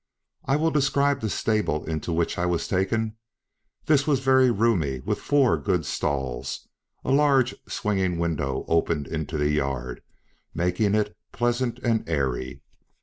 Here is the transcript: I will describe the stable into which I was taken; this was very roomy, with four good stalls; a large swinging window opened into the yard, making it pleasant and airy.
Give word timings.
I 0.45 0.55
will 0.55 0.71
describe 0.71 1.21
the 1.21 1.29
stable 1.29 1.85
into 1.85 2.11
which 2.11 2.39
I 2.39 2.47
was 2.47 2.67
taken; 2.67 3.17
this 3.85 4.07
was 4.07 4.19
very 4.19 4.49
roomy, 4.49 4.99
with 5.01 5.19
four 5.19 5.59
good 5.59 5.85
stalls; 5.85 6.67
a 7.05 7.11
large 7.11 7.53
swinging 7.67 8.17
window 8.17 8.65
opened 8.67 9.05
into 9.05 9.37
the 9.37 9.51
yard, 9.51 10.01
making 10.55 10.95
it 10.95 11.15
pleasant 11.31 11.77
and 11.83 12.03
airy. 12.09 12.63